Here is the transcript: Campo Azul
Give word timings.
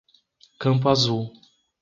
Campo 0.59 0.89
Azul 0.89 1.29